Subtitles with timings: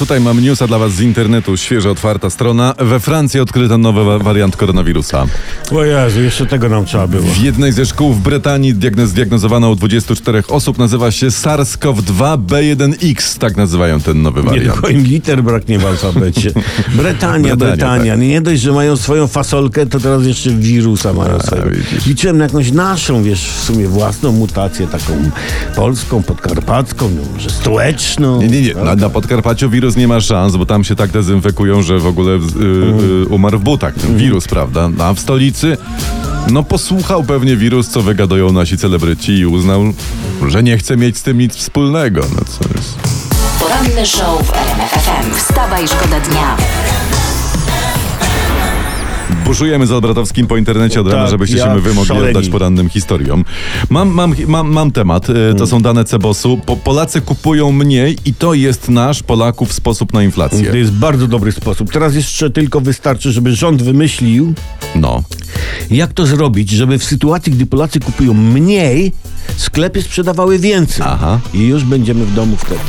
[0.00, 2.74] Tutaj mam newsa dla Was z internetu, świeżo otwarta strona.
[2.78, 5.26] We Francji odkryto nowy wa- wariant koronawirusa.
[5.72, 7.22] O Jezu, jeszcze tego nam trzeba było.
[7.22, 10.78] W jednej ze szkół w Brytanii diagnoz zdiagnozowano u 24 osób.
[10.78, 13.38] Nazywa się SARS-CoV-2 B1X.
[13.38, 14.72] Tak nazywają ten nowy Nie wariant.
[14.74, 16.50] tylko im liter braknie w alfabecie.
[16.96, 18.16] Brytania, Brytania, Brytania.
[18.16, 21.70] Nie dość, że mają swoją fasolkę, to teraz jeszcze wirusa mają swojego.
[21.70, 22.06] widzisz.
[22.06, 25.12] Liczyłem na jakąś naszą, wiesz, w sumie własną mutację, taką
[25.76, 28.42] polską, podkarpacką, no, może stołeczną.
[28.42, 28.74] Nie, nie, nie.
[28.74, 32.32] Na, na Podkarpaciu wirus nie ma szans, bo tam się tak dezynfekują, że w ogóle
[32.32, 32.38] y,
[33.22, 34.90] y, umarł w butach ten wirus, prawda?
[34.98, 35.76] A w stolicy,
[36.50, 39.82] no posłuchał pewnie wirus, co wygadują nasi celebryci i uznał,
[40.48, 42.20] że nie chce mieć z tym nic wspólnego.
[42.20, 42.98] No co jest.
[43.60, 45.34] Poranny show w RMF FM.
[45.34, 46.56] Wstawaj, szkoda dnia.
[49.50, 52.28] Buszujemy z Albratowskim po internecie od rana, Tak, żebyście się jak my wy mogli szaleni.
[52.36, 53.44] oddać porannym historiom.
[53.88, 56.60] Mam, mam, mam, mam temat, y, to są dane Cebosu.
[56.66, 60.70] Po, Polacy kupują mniej i to jest nasz, Polaków, sposób na To inflację.
[60.74, 61.92] jest bardzo dobry sposób.
[61.92, 64.54] Teraz jeszcze tylko wystarczy, żeby rząd wymyślił,
[64.94, 65.22] No.
[65.90, 69.12] jak to zrobić, żeby w sytuacji, gdy Polacy kupują mniej,
[69.56, 71.06] sklepy sprzedawały więcej.
[71.08, 71.40] Aha.
[71.54, 72.80] I już będziemy w domu wtedy.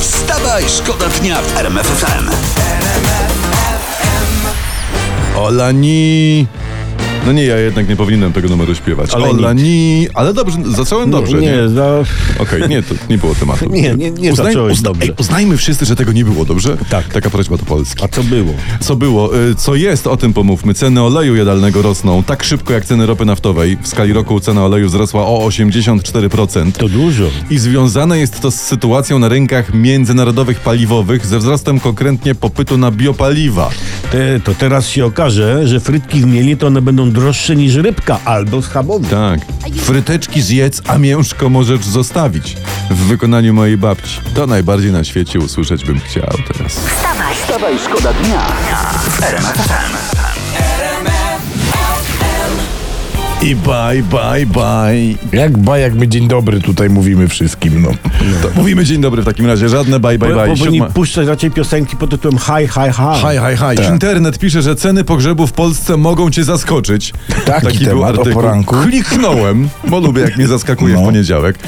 [0.00, 2.63] Wstawaj, szkoda dnia w RMF FM.
[5.44, 6.46] Olani.
[7.26, 9.10] No nie, ja jednak nie powinienem tego numeru śpiewać.
[9.14, 9.38] Ale nic.
[9.38, 10.06] Olani.
[10.14, 11.52] Ale dobrze, zacząłem dobrze, nie?
[11.52, 12.02] nie, za...
[12.38, 13.64] Okej, nie, to nie było tematu.
[13.74, 15.02] Nie, nie, nie zacząłeś dobrze.
[15.02, 16.76] Ej, uznajmy wszyscy, że tego nie było, dobrze?
[16.90, 17.08] Tak.
[17.08, 18.04] Taka prośba do Polski.
[18.04, 18.54] A co było?
[18.80, 19.38] Co było?
[19.38, 20.74] Y, Co jest, o tym pomówmy.
[20.74, 23.78] Ceny oleju jadalnego rosną tak szybko jak ceny ropy naftowej.
[23.82, 26.72] W skali roku cena oleju wzrosła o 84%.
[26.72, 27.24] To dużo.
[27.50, 32.90] I związane jest to z sytuacją na rynkach międzynarodowych paliwowych ze wzrostem konkretnie popytu na
[32.90, 33.70] biopaliwa.
[34.12, 38.18] Te, to teraz się okaże, że frytki w mieli to one będą droższe niż rybka
[38.24, 39.08] albo schabowy.
[39.08, 39.40] Tak.
[39.76, 42.56] Fryteczki zjedz, a mięszko możesz zostawić.
[42.90, 44.20] W wykonaniu mojej babci.
[44.34, 46.72] To najbardziej na świecie usłyszeć bym chciał teraz.
[46.72, 48.40] Wstawaj, Wstawaj, szkoda dnia
[49.08, 49.54] w RMF
[52.18, 52.73] FM.
[53.44, 55.14] I bye, bye, bye.
[55.32, 57.88] Jak ba, jak my dzień dobry tutaj mówimy wszystkim, no.
[58.42, 59.68] To mówimy dzień dobry w takim razie.
[59.68, 60.48] Żadne bye, bye, Bo, bye.
[60.48, 63.22] bo powinni Siódma- puszczać raczej piosenki pod tytułem Hi, hi, hi.
[63.22, 63.76] Haj, haj, haj.
[63.92, 67.12] Internet pisze, że ceny pogrzebu w Polsce mogą cię zaskoczyć.
[67.46, 68.76] Taki temat o poranku.
[68.82, 71.04] Kliknąłem, bo lubię jak mnie zaskakuje w No.
[71.06, 71.58] poniedziałek.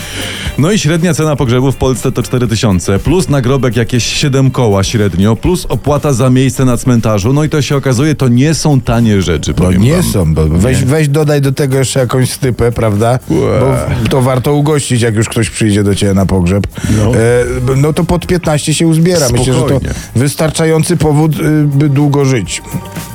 [0.58, 5.37] No i średnia cena pogrzebu w Polsce to 4000, plus nagrobek jakieś 7 koła średnio,
[5.37, 7.32] plus opłata za miejsce na cmentarzu.
[7.32, 10.03] No i to się okazuje, to nie są tanie rzeczy, No powiem nie wam.
[10.03, 13.19] są, bo weź, weź dodaj do tego jeszcze jakąś stypę, prawda?
[13.28, 13.77] Bo
[14.10, 16.66] to warto ugościć, jak już ktoś przyjdzie do ciebie na pogrzeb.
[16.99, 19.28] No, e, no to pod 15 się uzbiera.
[19.28, 19.94] Myślę, że to Spokojnie.
[20.16, 22.62] wystarczający powód, y, by długo żyć.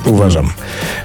[0.04, 0.50] Uważam.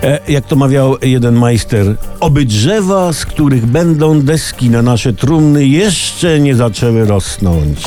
[0.03, 5.67] E, jak to mawiał jeden majster, oby drzewa, z których będą deski na nasze trumny,
[5.67, 7.83] jeszcze nie zaczęły rosnąć.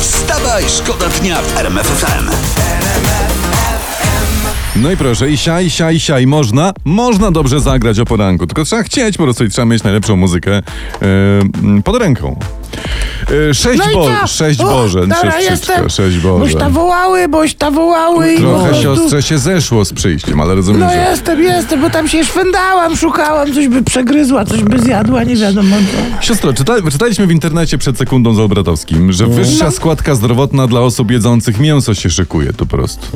[0.00, 2.67] Wstawaj, szkoda dnia w RMF FM.
[4.82, 6.26] No i proszę, i siaj, siaj, siaj.
[6.26, 6.72] Można?
[6.84, 10.62] Można dobrze zagrać o poranku, tylko trzeba chcieć po prostu i trzeba mieć najlepszą muzykę
[11.00, 12.38] mm, pod ręką.
[13.50, 15.90] E, sześć, No i bo, sześć siostrzyczko, jestem.
[15.90, 16.58] sześć Boś Bożen.
[16.60, 18.32] ta wołały, boś ta wołały.
[18.34, 20.96] i Trochę prostu- siostrze się zeszło z przyjściem, ale rozumiem, No że...
[21.10, 25.76] jestem, jestem, bo tam się szwendałam, szukałam, coś by przegryzła, coś by zjadła, nie wiadomo
[25.76, 26.26] co.
[26.26, 29.70] Siostro, czyta, czytaliśmy w internecie przed sekundą z Obratowskim, że wyższa No.
[29.70, 33.06] składka zdrowotna dla osób jedzących mięso się szykuje tu prostu.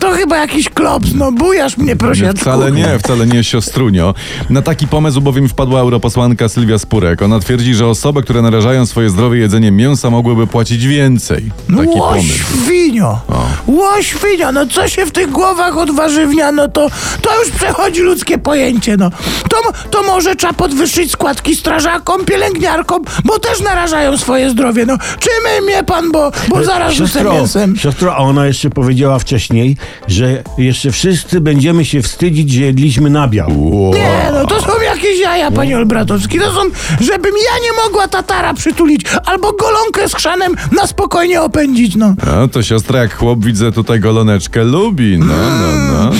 [0.00, 2.40] To chyba jakiś klops, no bujasz mnie, prosiaczku.
[2.40, 4.14] Wcale nie, wcale nie, siostrunio.
[4.50, 7.22] Na taki pomysł bowiem wpadła europosłanka Sylwia Spurek.
[7.22, 11.50] Ona twierdzi, że osoby, które narażają swoje zdrowie jedzeniem mięsa mogłyby płacić więcej.
[11.76, 12.28] Taki pomysł.
[12.56, 13.20] Łoświnio,
[13.66, 16.88] łoświnio, no co się w tych głowach odwarzywnia, no to,
[17.22, 19.10] to już przechodzi ludzkie pojęcie, no.
[19.50, 19.56] To,
[19.90, 24.96] to może trzeba podwyższyć składki strażakom, pielęgniarkom, bo też narażają swoje zdrowie, no.
[25.20, 27.76] Czymy mnie pan, bo, bo zaraz rzucę mięsem.
[27.76, 29.76] siostro, a ona jeszcze powiedziała wcześniej,
[30.08, 33.50] że jeszcze wszyscy będziemy się wstydzić, że jedliśmy nabiał.
[33.94, 36.38] Nie, no to są jakieś jaja, panie Olbratowski.
[36.38, 36.60] To są,
[37.00, 38.81] żebym ja nie mogła tatara przytulić
[39.24, 42.14] albo golonkę z chrzanem na spokojnie opędzić, no.
[42.26, 45.18] No to siostra jak chłop widzę tutaj goloneczkę lubi.
[45.18, 46.04] No, no, no.
[46.04, 46.10] no,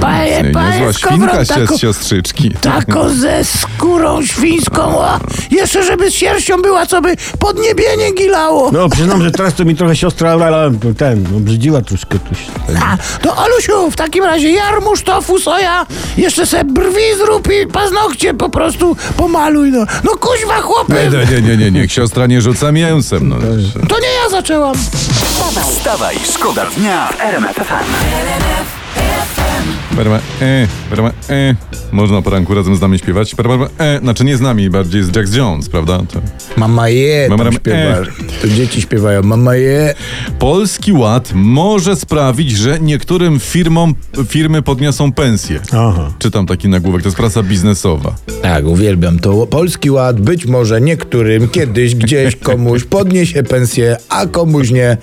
[0.00, 0.70] no.
[0.70, 2.50] Niezła Skowron, świnka się z siostrzyczki.
[2.60, 5.20] Taką ze skórą świńską, a
[5.50, 8.70] jeszcze żeby z sierścią była, co by podniebienie gilało.
[8.72, 12.38] No, przyznam, że teraz to mi trochę siostra ale ten, obrzydziła troszkę tuś.
[12.82, 15.86] A, to Olusiu, w takim razie jarmuż, tofu, soja,
[16.16, 19.86] jeszcze se brwi zrób i paznokcie po prostu pomaluj, no.
[20.04, 23.28] No kuźwa, chłopy, Nie, nie, nie, nie, nie, siostra nie rzuca mięsem.
[23.28, 23.36] No.
[23.88, 24.74] to nie ja zaczęłam.
[24.74, 27.92] wstawaj, Wstawaj, szkoda dnia w RMF FM.
[29.96, 31.54] Perma, e, perma, e.
[31.92, 33.34] Można poranku razem z nami śpiewać.
[33.34, 33.98] Perma, e.
[33.98, 35.98] Znaczy nie z nami, bardziej z Jax Jones, prawda?
[35.98, 36.20] To
[36.56, 37.78] Mama je, Mama tam śpiewa.
[37.78, 38.02] e.
[38.42, 39.94] To dzieci śpiewają, mama je.
[40.38, 43.94] Polski Ład może sprawić, że niektórym firmom
[44.28, 45.60] firmy podniosą pensje.
[45.72, 46.12] Aha.
[46.18, 48.14] Czytam taki nagłówek, to jest prasa biznesowa.
[48.42, 49.46] Tak, uwielbiam to.
[49.46, 54.96] Polski Ład być może niektórym kiedyś, gdzieś komuś podniesie pensję, a komuś nie.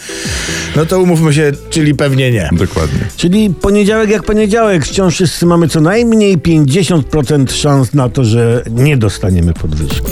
[0.76, 2.50] No to umówmy się, czyli pewnie nie.
[2.52, 3.00] Dokładnie.
[3.18, 8.98] Czyli poniedziałek jak poniedziałek, wciąż wszyscy mamy co najmniej 50% szans na to, że nie
[8.98, 10.12] dostaniemy podwyżki.